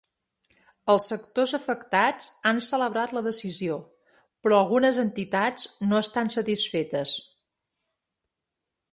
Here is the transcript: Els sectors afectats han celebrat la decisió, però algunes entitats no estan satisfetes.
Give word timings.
Els 0.91 1.07
sectors 1.11 1.51
afectats 1.57 2.29
han 2.51 2.61
celebrat 2.67 3.13
la 3.17 3.23
decisió, 3.27 3.77
però 4.47 4.57
algunes 4.61 4.97
entitats 5.03 5.67
no 5.91 5.99
estan 6.05 6.33
satisfetes. 6.37 7.13